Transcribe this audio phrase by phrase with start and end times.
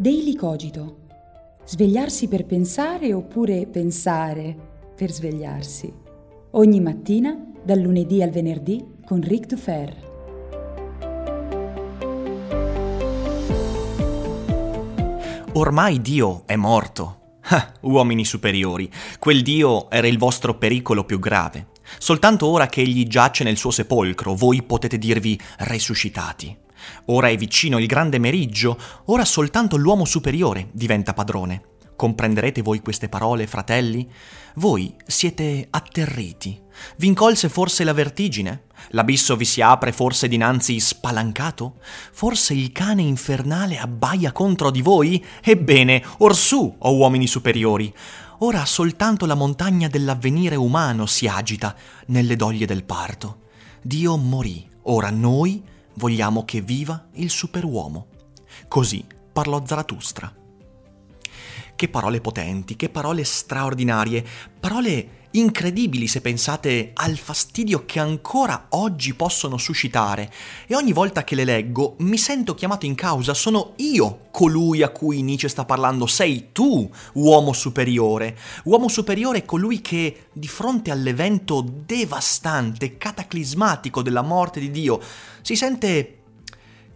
[0.00, 0.98] Daily Cogito.
[1.64, 4.56] Svegliarsi per pensare oppure pensare
[4.94, 5.92] per svegliarsi.
[6.52, 10.06] Ogni mattina, dal lunedì al venerdì, con Ric Dufer.
[15.54, 17.16] Ormai Dio è morto.
[17.48, 21.70] Ah, uomini superiori, quel Dio era il vostro pericolo più grave.
[21.98, 26.66] Soltanto ora che egli giace nel suo sepolcro, voi potete dirvi resuscitati.
[27.06, 31.62] Ora è vicino il grande meriggio, ora soltanto l'uomo superiore diventa padrone.
[31.98, 34.08] Comprenderete voi queste parole, fratelli?
[34.54, 36.56] Voi siete atterriti.
[36.96, 38.66] Vi incolse forse la vertigine?
[38.90, 41.78] L'abisso vi si apre forse dinanzi spalancato?
[42.12, 45.24] Forse il cane infernale abbaia contro di voi?
[45.42, 47.92] Ebbene, orsù, o uomini superiori!
[48.38, 51.74] Ora soltanto la montagna dell'avvenire umano si agita
[52.06, 53.46] nelle doglie del parto.
[53.82, 55.60] Dio morì, ora noi
[55.98, 58.06] vogliamo che viva il superuomo.
[58.68, 60.32] Così parlò Zarathustra.
[61.78, 64.24] Che parole potenti, che parole straordinarie,
[64.58, 70.28] parole incredibili se pensate al fastidio che ancora oggi possono suscitare
[70.66, 74.88] e ogni volta che le leggo mi sento chiamato in causa, sono io colui a
[74.88, 78.36] cui Nietzsche sta parlando, sei tu uomo superiore.
[78.64, 85.00] Uomo superiore è colui che di fronte all'evento devastante, cataclismatico della morte di Dio
[85.42, 86.17] si sente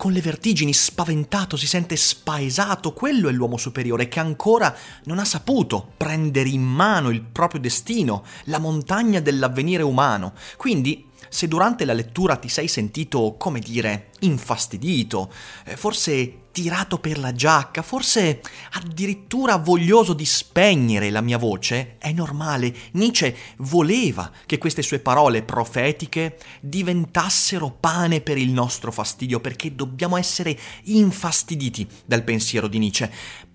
[0.03, 5.25] con le vertigini, spaventato, si sente spaesato, quello è l'uomo superiore che ancora non ha
[5.25, 10.33] saputo prendere in mano il proprio destino, la montagna dell'avvenire umano.
[10.57, 15.33] Quindi, se durante la lettura ti sei sentito, come dire, infastidito,
[15.65, 22.13] eh, forse tirato per la giacca, forse addirittura voglioso di spegnere la mia voce, è
[22.13, 22.75] normale.
[22.93, 30.19] Nietzsche voleva che queste sue parole profetiche diventassero pane per il nostro fastidio, perché dobbiamo
[30.19, 30.55] essere
[30.85, 33.11] infastiditi dal pensiero di Nietzsche.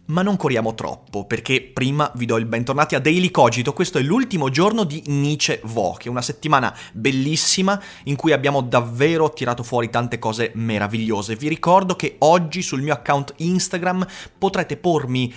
[0.07, 3.73] Ma non corriamo troppo, perché prima vi do il bentornati a Daily Cogito.
[3.73, 9.63] Questo è l'ultimo giorno di Nietzsche Vo, una settimana bellissima in cui abbiamo davvero tirato
[9.63, 11.35] fuori tante cose meravigliose.
[11.35, 14.07] Vi ricordo che oggi sul mio account Instagram
[14.37, 15.33] potrete pormi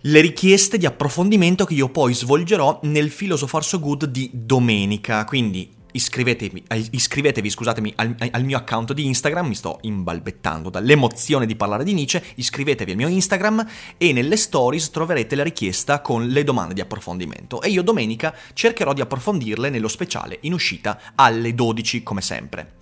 [0.00, 5.24] le richieste di approfondimento che io poi svolgerò nel Philosopher So Good di domenica.
[5.24, 11.46] Quindi iscrivetevi, eh, iscrivetevi scusatemi, al, al, mio account di Instagram, mi sto imbalbettando dall'emozione
[11.46, 13.66] di parlare di Nietzsche, iscrivetevi al mio Instagram
[13.96, 18.92] e nelle stories troverete la richiesta con le domande di approfondimento e io domenica cercherò
[18.92, 22.72] di approfondirle nello speciale in uscita alle 12 come sempre.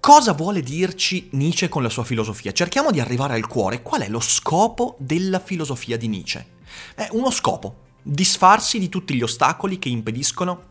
[0.00, 2.52] Cosa vuole dirci Nietzsche con la sua filosofia?
[2.52, 3.82] Cerchiamo di arrivare al cuore.
[3.82, 6.46] Qual è lo scopo della filosofia di Nietzsche?
[6.94, 10.67] È uno scopo, disfarsi di tutti gli ostacoli che impediscono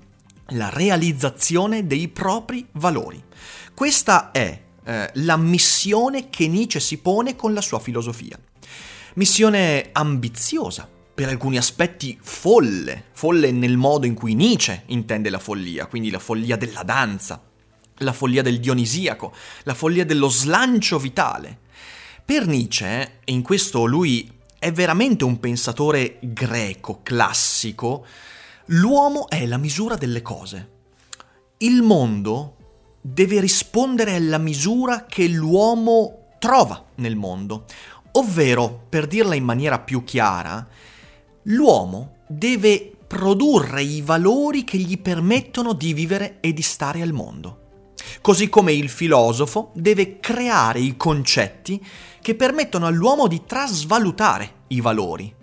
[0.50, 3.22] la realizzazione dei propri valori.
[3.74, 8.40] Questa è eh, la missione che Nietzsche si pone con la sua filosofia.
[9.16, 15.88] Missione ambiziosa, per alcuni aspetti folle, folle nel modo in cui Nietzsche intende la follia,
[15.88, 17.42] quindi la follia della danza,
[17.98, 21.60] la follia del dionisiaco, la follia dello slancio vitale.
[22.24, 28.06] Per Nietzsche, in questo lui è veramente un pensatore greco, classico,
[28.72, 30.70] L'uomo è la misura delle cose.
[31.60, 32.56] Il mondo
[33.00, 37.64] deve rispondere alla misura che l'uomo trova nel mondo.
[38.14, 40.68] Ovvero, per dirla in maniera più chiara,
[41.44, 47.94] l'uomo deve produrre i valori che gli permettono di vivere e di stare al mondo.
[48.20, 51.82] Così come il filosofo deve creare i concetti
[52.22, 55.34] che permettono all'uomo di trasvalutare i valori,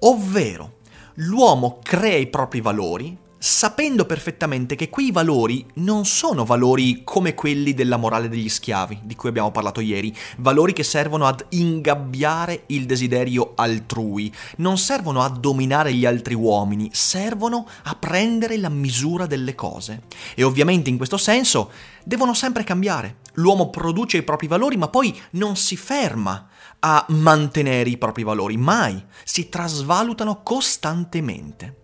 [0.00, 0.78] ovvero
[1.22, 7.72] l'uomo crea i propri valori sapendo perfettamente che quei valori non sono valori come quelli
[7.72, 12.84] della morale degli schiavi, di cui abbiamo parlato ieri, valori che servono ad ingabbiare il
[12.84, 19.54] desiderio altrui, non servono a dominare gli altri uomini, servono a prendere la misura delle
[19.54, 20.02] cose.
[20.34, 21.70] E ovviamente in questo senso
[22.04, 23.16] devono sempre cambiare.
[23.34, 26.46] L'uomo produce i propri valori, ma poi non si ferma
[26.80, 31.76] a mantenere i propri valori, mai, si trasvalutano costantemente.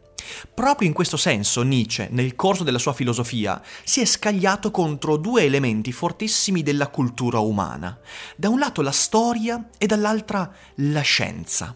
[0.52, 5.44] Proprio in questo senso Nietzsche, nel corso della sua filosofia, si è scagliato contro due
[5.44, 7.98] elementi fortissimi della cultura umana.
[8.36, 11.74] Da un lato la storia e dall'altra la scienza.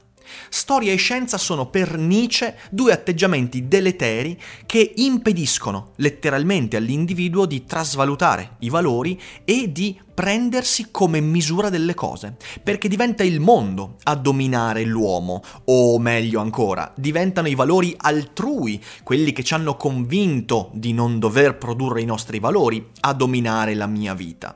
[0.49, 8.57] Storia e scienza sono per Nietzsche due atteggiamenti deleteri che impediscono letteralmente all'individuo di trasvalutare
[8.61, 14.85] i valori e di prendersi come misura delle cose, perché diventa il mondo a dominare
[14.85, 21.19] l'uomo, o meglio ancora, diventano i valori altrui, quelli che ci hanno convinto di non
[21.19, 24.55] dover produrre i nostri valori, a dominare la mia vita.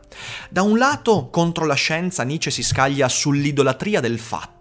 [0.50, 4.53] Da un lato, contro la scienza, Nietzsche si scaglia sull'idolatria del fatto.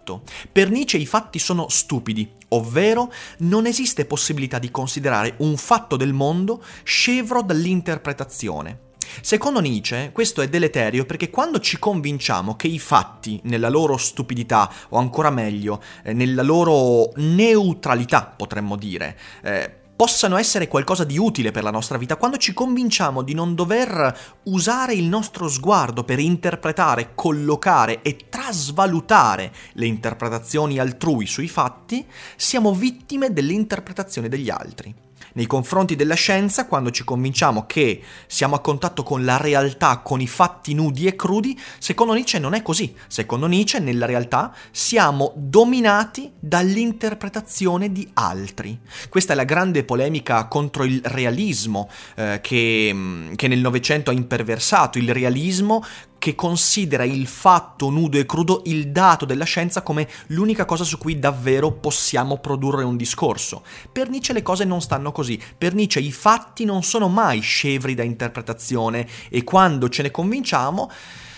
[0.52, 6.14] Per Nietzsche i fatti sono stupidi, ovvero non esiste possibilità di considerare un fatto del
[6.14, 8.92] mondo scevro dall'interpretazione.
[9.22, 14.72] Secondo Nietzsche questo è deleterio perché quando ci convinciamo che i fatti, nella loro stupidità,
[14.90, 21.52] o ancora meglio, eh, nella loro neutralità, potremmo dire, eh, possano essere qualcosa di utile
[21.52, 26.20] per la nostra vita, quando ci convinciamo di non dover usare il nostro sguardo per
[26.20, 32.06] interpretare, collocare e trasvalutare le interpretazioni altrui sui fatti,
[32.36, 35.03] siamo vittime dell'interpretazione degli altri
[35.34, 40.22] nei confronti della scienza, quando ci convinciamo che siamo a contatto con la realtà, con
[40.22, 42.96] i fatti nudi e crudi, secondo Nietzsche non è così.
[43.08, 48.80] Secondo Nietzsche, nella realtà, siamo dominati dall'interpretazione di altri.
[49.10, 54.14] Questa è la grande polemica contro il realismo eh, che, mm, che nel Novecento ha
[54.14, 55.84] imperversato, il realismo
[56.24, 60.98] che considera il fatto nudo e crudo, il dato della scienza, come l'unica cosa su
[60.98, 63.62] cui davvero possiamo produrre un discorso.
[63.92, 67.94] Per Nietzsche le cose non stanno così, per Nietzsche i fatti non sono mai scevri
[67.94, 70.90] da interpretazione e quando ce ne convinciamo,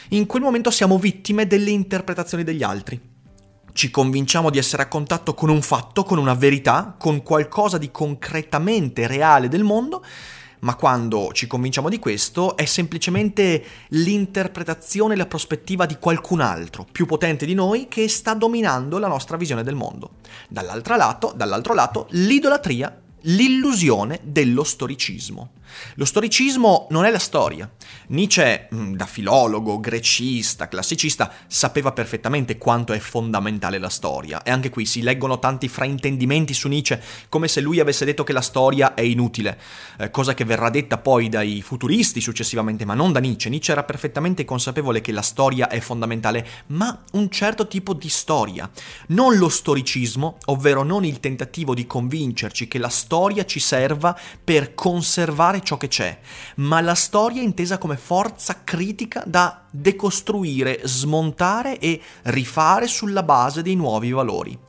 [0.09, 3.13] in quel momento siamo vittime delle interpretazioni degli altri
[3.73, 7.91] ci convinciamo di essere a contatto con un fatto, con una verità, con qualcosa di
[7.91, 10.01] concretamente reale del mondo
[10.65, 16.87] ma quando ci convinciamo di questo è semplicemente l'interpretazione e la prospettiva di qualcun altro,
[16.91, 20.15] più potente di noi, che sta dominando la nostra visione del mondo.
[20.49, 25.51] Dall'altro lato, dall'altro lato l'idolatria l'illusione dello storicismo.
[25.95, 27.69] Lo storicismo non è la storia.
[28.07, 34.43] Nietzsche, mm, da filologo, grecista, classicista, sapeva perfettamente quanto è fondamentale la storia.
[34.43, 38.31] E anche qui si leggono tanti fraintendimenti su Nietzsche, come se lui avesse detto che
[38.31, 39.59] la storia è inutile,
[39.97, 43.49] eh, cosa che verrà detta poi dai futuristi successivamente, ma non da Nietzsche.
[43.49, 48.69] Nietzsche era perfettamente consapevole che la storia è fondamentale, ma un certo tipo di storia.
[49.07, 54.17] Non lo storicismo, ovvero non il tentativo di convincerci che la storia storia ci serva
[54.43, 56.19] per conservare ciò che c'è,
[56.55, 63.75] ma la storia intesa come forza critica da decostruire, smontare e rifare sulla base dei
[63.75, 64.59] nuovi valori.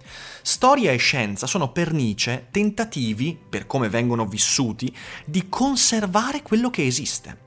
[0.43, 4.95] Storia e scienza sono per Nietzsche tentativi, per come vengono vissuti,
[5.25, 7.46] di conservare quello che esiste.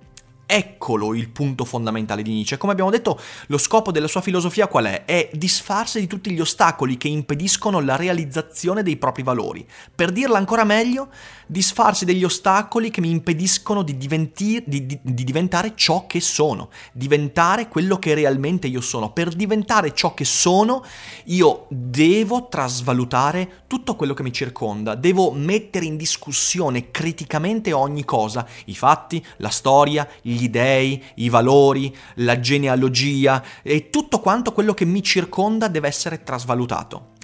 [0.51, 2.57] Eccolo il punto fondamentale di Nietzsche.
[2.57, 3.19] Come abbiamo detto,
[3.49, 5.05] lo scopo della sua filosofia qual è?
[5.05, 9.63] È disfarsi di tutti gli ostacoli che impediscono la realizzazione dei propri valori.
[9.93, 11.09] Per dirla ancora meglio,
[11.45, 16.71] disfarsi degli ostacoli che mi impediscono di, diventi, di, di, di diventare ciò che sono,
[16.93, 19.11] diventare quello che realmente io sono.
[19.11, 20.83] Per diventare ciò che sono,
[21.25, 28.47] io devo trasvalutare tutto quello che mi circonda, devo mettere in discussione criticamente ogni cosa,
[28.65, 34.73] i fatti, la storia, gli gli dei, i valori, la genealogia e tutto quanto quello
[34.73, 37.17] che mi circonda deve essere trasvalutato.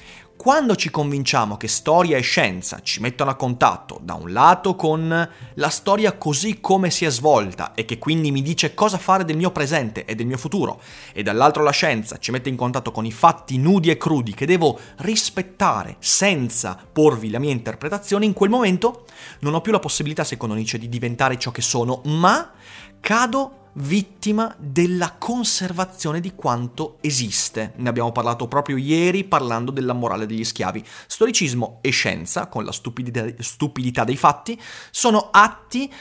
[0.45, 5.29] Quando ci convinciamo che storia e scienza ci mettono a contatto, da un lato con
[5.55, 9.37] la storia così come si è svolta e che quindi mi dice cosa fare del
[9.37, 10.79] mio presente e del mio futuro,
[11.13, 14.45] e dall'altro la scienza ci mette in contatto con i fatti nudi e crudi che
[14.45, 19.05] devo rispettare senza porvi la mia interpretazione, in quel momento
[19.39, 22.51] non ho più la possibilità, secondo Nietzsche, di diventare ciò che sono, ma
[22.99, 27.74] cado vittima della conservazione di quanto esiste.
[27.77, 30.84] Ne abbiamo parlato proprio ieri parlando della morale degli schiavi.
[31.08, 34.60] Storicismo e scienza, con la stupidità, stupidità dei fatti,
[34.91, 35.91] sono atti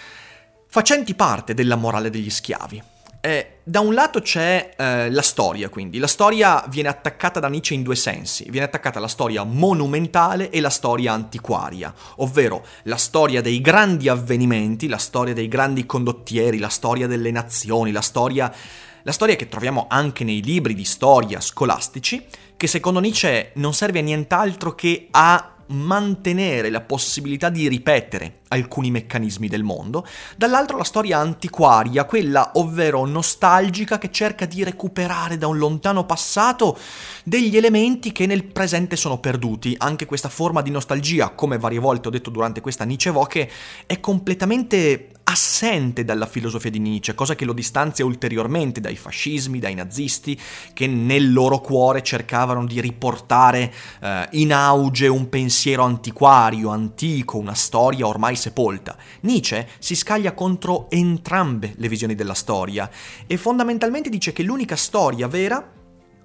[0.67, 2.83] facenti parte della morale degli schiavi.
[3.21, 5.99] Eh, da un lato c'è eh, la storia, quindi.
[5.99, 10.61] La storia viene attaccata da Nietzsche in due sensi, viene attaccata la storia monumentale e
[10.61, 16.69] la storia antiquaria, ovvero la storia dei grandi avvenimenti, la storia dei grandi condottieri, la
[16.69, 18.55] storia delle nazioni, la storia,
[19.03, 22.23] la storia che troviamo anche nei libri di storia scolastici,
[22.59, 28.91] che secondo Nietzsche non serve a nient'altro che a mantenere la possibilità di ripetere alcuni
[28.91, 30.07] meccanismi del mondo,
[30.37, 36.79] dall'altro la storia antiquaria, quella ovvero nostalgica che cerca di recuperare da un lontano passato
[37.25, 39.75] degli elementi che nel presente sono perduti.
[39.79, 43.51] Anche questa forma di nostalgia, come varie volte ho detto durante questa Nietzsche Voche,
[43.87, 49.75] è completamente assente dalla filosofia di Nietzsche, cosa che lo distanzia ulteriormente dai fascismi, dai
[49.75, 50.39] nazisti,
[50.73, 57.55] che nel loro cuore cercavano di riportare eh, in auge un pensiero antiquario, antico, una
[57.55, 58.97] storia ormai sepolta.
[59.21, 62.89] Nietzsche si scaglia contro entrambe le visioni della storia
[63.27, 65.83] e fondamentalmente dice che l'unica storia vera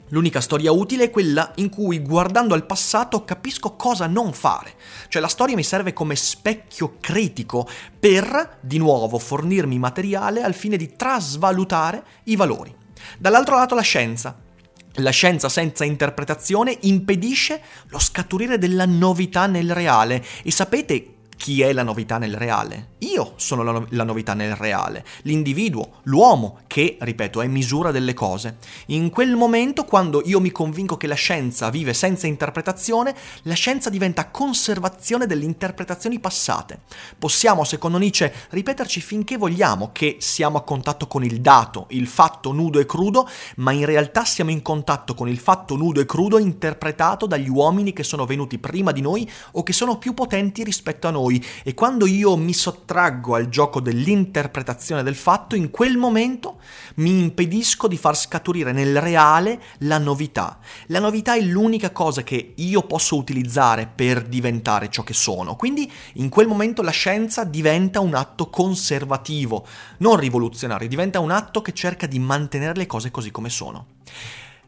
[0.10, 4.74] L'unica storia utile è quella in cui guardando al passato capisco cosa non fare.
[5.08, 7.68] Cioè la storia mi serve come specchio critico
[8.00, 12.76] per, di nuovo, fornirmi materiale al fine di trasvalutare i valori.
[13.18, 14.36] Dall'altro lato la scienza.
[14.94, 21.72] La scienza senza interpretazione impedisce lo scaturire della novità nel reale e sapete chi è
[21.72, 22.90] la novità nel reale?
[23.00, 28.14] Io sono la, no- la, novità nel reale, l'individuo, l'uomo, che, ripeto, è misura delle
[28.14, 28.58] cose.
[28.88, 33.90] In quel momento, quando io mi convinco che la scienza vive senza interpretazione, la scienza
[33.90, 36.82] diventa conservazione delle interpretazioni passate.
[37.18, 42.52] Possiamo, secondo Nietzsche, ripeterci finché vogliamo che siamo a contatto con il dato, il fatto
[42.52, 46.38] nudo e crudo, ma in realtà siamo in contatto con il fatto nudo e crudo
[46.38, 51.08] interpretato dagli uomini che sono venuti prima di noi o che sono più potenti rispetto
[51.08, 52.52] a noi e quando io mi
[52.90, 56.60] sottraggo al gioco dell'interpretazione del fatto, in quel momento
[56.96, 60.58] mi impedisco di far scaturire nel reale la novità.
[60.88, 65.90] La novità è l'unica cosa che io posso utilizzare per diventare ciò che sono, quindi
[66.14, 69.68] in quel momento la scienza diventa un atto conservativo,
[70.00, 73.86] non rivoluzionario, diventa un atto che cerca di mantenere le cose così come sono.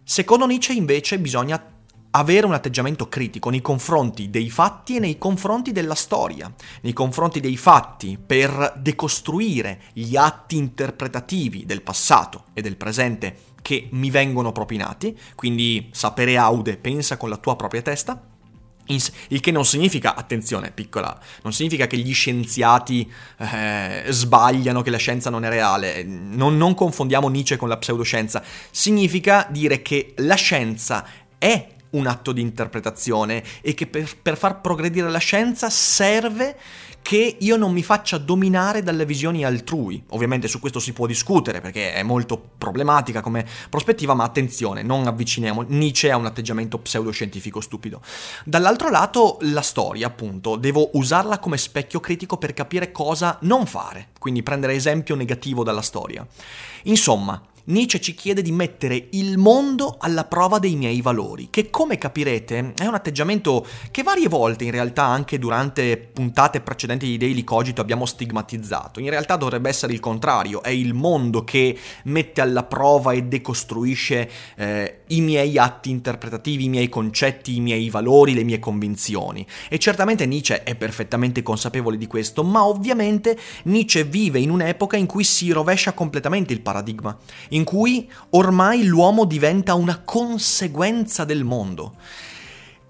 [0.04, 1.60] Secondo Nietzsche invece bisogna
[2.12, 6.52] avere un atteggiamento critico nei confronti dei fatti e nei confronti della storia,
[6.82, 13.88] nei confronti dei fatti per decostruire gli atti interpretativi del passato e del presente che
[13.92, 18.30] mi vengono propinati, quindi sapere aude, pensa con la tua propria testa,
[18.86, 24.98] il che non significa, attenzione, piccola, non significa che gli scienziati eh, sbagliano, che la
[24.98, 26.04] scienza non è reale.
[26.04, 28.44] Non, non confondiamo Nietzsche con la pseudoscienza.
[28.70, 31.06] Significa dire che la scienza
[31.38, 36.58] è un atto di interpretazione e che per, per far progredire la scienza serve
[37.02, 40.02] che io non mi faccia dominare dalle visioni altrui.
[40.10, 45.08] Ovviamente su questo si può discutere perché è molto problematica come prospettiva, ma attenzione, non
[45.08, 48.02] avviciniamo Nietzsche a un atteggiamento pseudoscientifico stupido.
[48.46, 54.10] Dall'altro lato, la storia, appunto, devo usarla come specchio critico per capire cosa non fare,
[54.20, 56.26] quindi prendere esempio negativo dalla storia.
[56.84, 61.98] Insomma, Nietzsche ci chiede di mettere il mondo alla prova dei miei valori, che come
[61.98, 67.44] capirete è un atteggiamento che varie volte in realtà anche durante puntate precedenti di Daily
[67.44, 69.00] Cogito abbiamo stigmatizzato.
[69.00, 74.30] In realtà dovrebbe essere il contrario, è il mondo che mette alla prova e decostruisce
[74.56, 79.46] eh, i miei atti interpretativi, i miei concetti, i miei valori, le mie convinzioni.
[79.70, 85.06] E certamente Nietzsche è perfettamente consapevole di questo, ma ovviamente Nietzsche vive in un'epoca in
[85.06, 87.16] cui si rovescia completamente il paradigma
[87.52, 91.96] in cui ormai l'uomo diventa una conseguenza del mondo.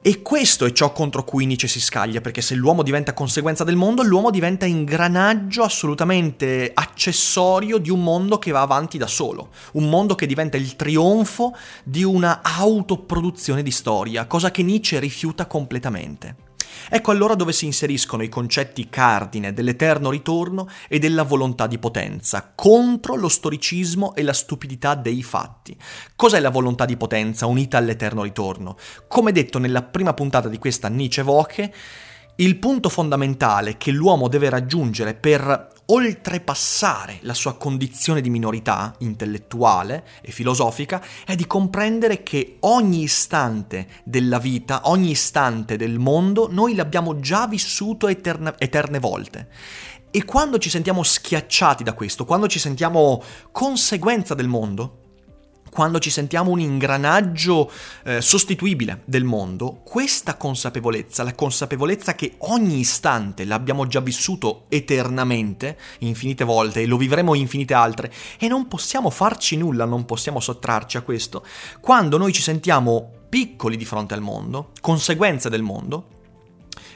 [0.03, 3.75] E questo è ciò contro cui Nietzsche si scaglia, perché se l'uomo diventa conseguenza del
[3.75, 9.87] mondo, l'uomo diventa ingranaggio assolutamente accessorio di un mondo che va avanti da solo, un
[9.89, 16.49] mondo che diventa il trionfo di una autoproduzione di storia, cosa che Nietzsche rifiuta completamente.
[16.89, 22.51] Ecco allora dove si inseriscono i concetti cardine dell'eterno ritorno e della volontà di potenza,
[22.53, 25.77] contro lo storicismo e la stupidità dei fatti.
[26.15, 28.77] Cos'è la volontà di potenza unita all'eterno ritorno?
[29.07, 31.73] Come detto nella prima puntata di questa Nietzsche Voche,
[32.35, 40.05] il punto fondamentale che l'uomo deve raggiungere per oltrepassare la sua condizione di minorità intellettuale
[40.21, 46.75] e filosofica è di comprendere che ogni istante della vita, ogni istante del mondo, noi
[46.75, 49.49] l'abbiamo già vissuto eterne, eterne volte.
[50.09, 53.21] E quando ci sentiamo schiacciati da questo, quando ci sentiamo
[53.51, 55.00] conseguenza del mondo,
[55.71, 57.71] quando ci sentiamo un ingranaggio
[58.03, 65.77] eh, sostituibile del mondo, questa consapevolezza, la consapevolezza che ogni istante l'abbiamo già vissuto eternamente,
[65.99, 70.97] infinite volte, e lo vivremo infinite altre, e non possiamo farci nulla, non possiamo sottrarci
[70.97, 71.45] a questo,
[71.79, 76.19] quando noi ci sentiamo piccoli di fronte al mondo, conseguenze del mondo,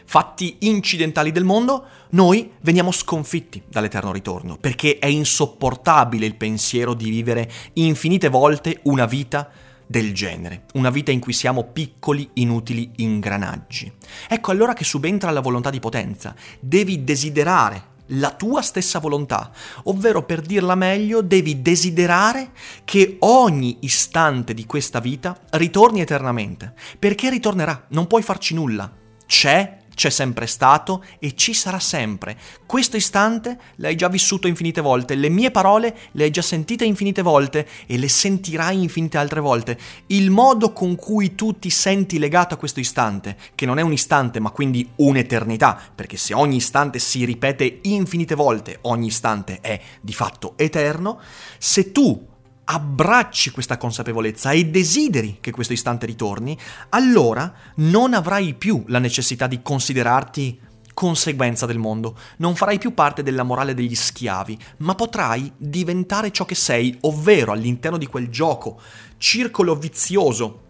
[0.06, 7.10] fatti incidentali del mondo, noi veniamo sconfitti dall'eterno ritorno, perché è insopportabile il pensiero di
[7.10, 9.50] vivere infinite volte una vita
[9.88, 13.92] del genere, una vita in cui siamo piccoli, inutili ingranaggi.
[14.28, 16.34] Ecco allora che subentra la volontà di potenza.
[16.60, 19.52] Devi desiderare la tua stessa volontà,
[19.84, 22.52] ovvero per dirla meglio, devi desiderare
[22.84, 28.92] che ogni istante di questa vita ritorni eternamente, perché ritornerà, non puoi farci nulla.
[29.26, 32.38] C'è c'è sempre stato e ci sarà sempre.
[32.66, 37.24] Questo istante l'hai già vissuto infinite volte, le mie parole le hai già sentite infinite
[37.24, 39.80] volte e le sentirai infinite altre volte.
[40.08, 43.94] Il modo con cui tu ti senti legato a questo istante, che non è un
[43.94, 49.80] istante ma quindi un'eternità, perché se ogni istante si ripete infinite volte, ogni istante è
[50.02, 51.20] di fatto eterno,
[51.58, 52.34] se tu
[52.66, 56.58] abbracci questa consapevolezza e desideri che questo istante ritorni,
[56.90, 60.60] allora non avrai più la necessità di considerarti
[60.94, 66.46] conseguenza del mondo, non farai più parte della morale degli schiavi, ma potrai diventare ciò
[66.46, 68.80] che sei, ovvero all'interno di quel gioco,
[69.18, 70.62] circolo vizioso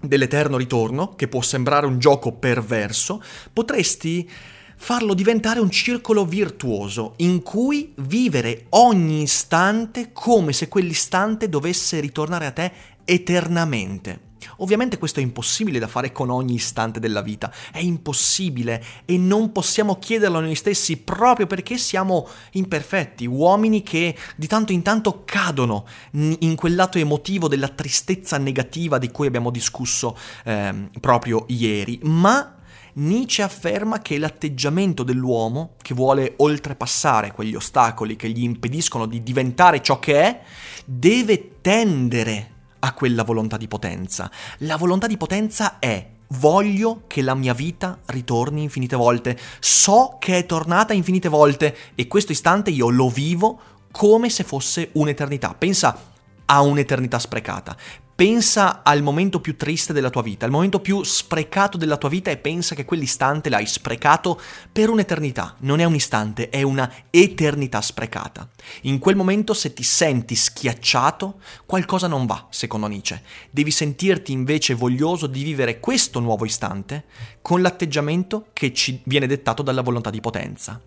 [0.00, 3.22] dell'eterno ritorno, che può sembrare un gioco perverso,
[3.52, 4.28] potresti
[4.76, 12.46] farlo diventare un circolo virtuoso in cui vivere ogni istante come se quell'istante dovesse ritornare
[12.46, 12.72] a te
[13.04, 14.24] eternamente.
[14.58, 19.52] Ovviamente questo è impossibile da fare con ogni istante della vita, è impossibile e non
[19.52, 25.22] possiamo chiederlo a noi stessi proprio perché siamo imperfetti, uomini che di tanto in tanto
[25.24, 31.98] cadono in quel lato emotivo della tristezza negativa di cui abbiamo discusso eh, proprio ieri,
[32.02, 32.55] ma
[32.98, 39.82] Nietzsche afferma che l'atteggiamento dell'uomo, che vuole oltrepassare quegli ostacoli che gli impediscono di diventare
[39.82, 40.40] ciò che è,
[40.84, 44.30] deve tendere a quella volontà di potenza.
[44.58, 50.38] La volontà di potenza è voglio che la mia vita ritorni infinite volte, so che
[50.38, 53.58] è tornata infinite volte e questo istante io lo vivo
[53.90, 55.54] come se fosse un'eternità.
[55.54, 56.14] Pensa
[56.46, 57.76] a un'eternità sprecata.
[58.16, 62.30] Pensa al momento più triste della tua vita, al momento più sprecato della tua vita
[62.30, 64.40] e pensa che quell'istante l'hai sprecato
[64.72, 65.54] per un'eternità.
[65.58, 68.48] Non è un istante, è una eternità sprecata.
[68.84, 73.20] In quel momento se ti senti schiacciato, qualcosa non va, secondo Nietzsche.
[73.50, 77.04] Devi sentirti invece voglioso di vivere questo nuovo istante
[77.42, 80.80] con l'atteggiamento che ci viene dettato dalla volontà di potenza.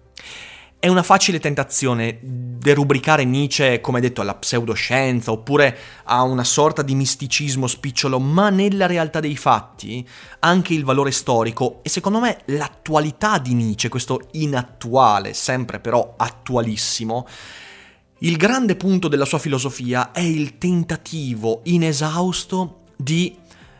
[0.81, 6.95] È una facile tentazione derubricare Nietzsche, come detto, alla pseudoscienza oppure a una sorta di
[6.95, 10.07] misticismo spicciolo, ma nella realtà dei fatti
[10.39, 17.27] anche il valore storico e secondo me l'attualità di Nietzsche, questo inattuale, sempre però attualissimo,
[18.19, 23.37] il grande punto della sua filosofia è il tentativo inesausto di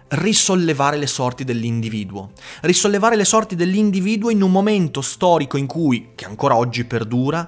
[0.10, 2.32] risollevare le sorti dell'individuo.
[2.62, 7.48] Risollevare le sorti dell'individuo in un momento storico in cui, che ancora oggi perdura,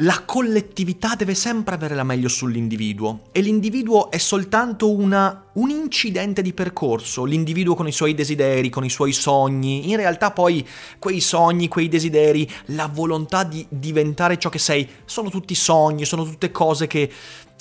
[0.00, 3.28] la collettività deve sempre avere la meglio sull'individuo.
[3.32, 8.84] E l'individuo è soltanto una, un incidente di percorso, l'individuo con i suoi desideri, con
[8.84, 10.66] i suoi sogni, in realtà poi
[10.98, 16.24] quei sogni, quei desideri, la volontà di diventare ciò che sei, sono tutti sogni, sono
[16.24, 17.10] tutte cose che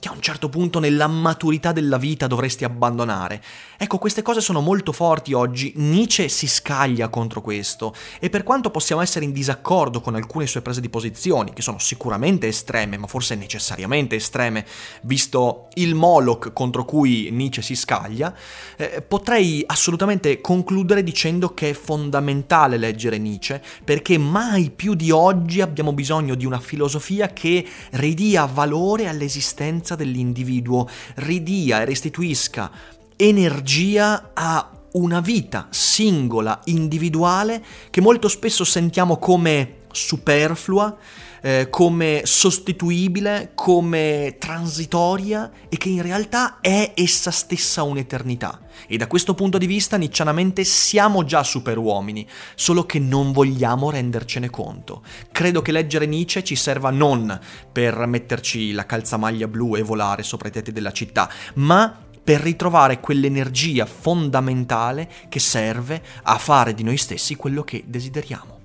[0.05, 3.41] che a un certo punto nella maturità della vita dovresti abbandonare.
[3.75, 8.69] Ecco, queste cose sono molto forti oggi, Nietzsche si scaglia contro questo e per quanto
[8.69, 13.07] possiamo essere in disaccordo con alcune sue prese di posizioni, che sono sicuramente estreme, ma
[13.07, 14.63] forse necessariamente estreme,
[15.01, 18.31] visto il Moloch contro cui Nietzsche si scaglia,
[18.77, 25.61] eh, potrei assolutamente concludere dicendo che è fondamentale leggere Nietzsche perché mai più di oggi
[25.61, 32.69] abbiamo bisogno di una filosofia che ridia valore all'esistenza coscienza dell'individuo, ridia e restituisca
[33.15, 40.97] energia a una vita singola, individuale, che molto spesso sentiamo come superflua,
[41.41, 48.61] eh, come sostituibile, come transitoria e che in realtà è essa stessa un'eternità.
[48.87, 54.49] E da questo punto di vista, niccianamente, siamo già superuomini, solo che non vogliamo rendercene
[54.49, 55.03] conto.
[55.31, 57.39] Credo che leggere Nietzsche ci serva non
[57.71, 62.99] per metterci la calzamaglia blu e volare sopra i tetti della città, ma per ritrovare
[62.99, 68.64] quell'energia fondamentale che serve a fare di noi stessi quello che desideriamo.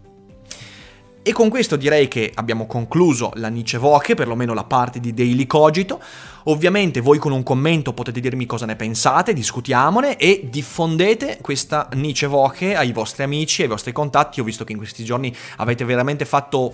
[1.23, 5.47] E con questo direi che abbiamo concluso la Nietzsche Voche, perlomeno la parte di Daily
[5.47, 6.01] Cogito.
[6.45, 12.27] Ovviamente voi con un commento potete dirmi cosa ne pensate, discutiamone e diffondete questa Nietzsche
[12.27, 14.41] Voche ai vostri amici, ai vostri contatti.
[14.41, 16.73] Ho visto che in questi giorni avete veramente fatto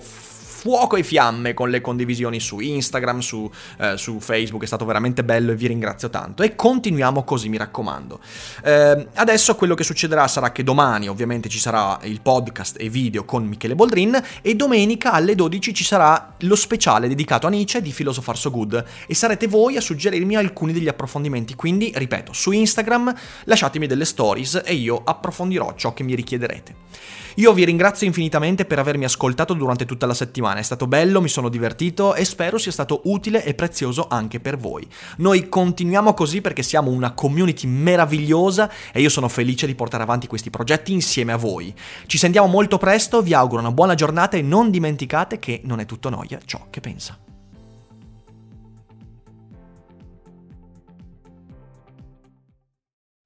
[0.57, 5.23] fuoco e fiamme con le condivisioni su Instagram, su, eh, su, Facebook, è stato veramente
[5.23, 6.41] bello e vi ringrazio tanto.
[6.41, 8.19] E continuiamo così, mi raccomando.
[8.63, 13.23] Eh, adesso quello che succederà sarà che domani ovviamente ci sarà il podcast e video
[13.23, 17.91] con Michele Boldrin e domenica alle 12 ci sarà lo speciale dedicato a Nietzsche di
[17.91, 21.53] Philosopher So Good e sarete voi a suggerirmi alcuni degli approfondimenti.
[21.53, 27.25] Quindi, ripeto, su Instagram lasciatemi delle stories e io approfondirò ciò che mi richiederete.
[27.39, 31.29] Io vi ringrazio infinitamente per avermi ascoltato durante tutta la settimana, è stato bello, mi
[31.29, 34.87] sono divertito e spero sia stato utile e prezioso anche per voi.
[35.17, 40.25] Noi continuiamo così perché siamo una community meravigliosa e io sono felice di portare avanti
[40.25, 41.71] questi progetti insieme a voi.
[42.07, 45.85] Ci sentiamo molto presto, vi auguro una buona giornata e non dimenticate che non è
[45.85, 47.19] tutto noia ciò che pensa.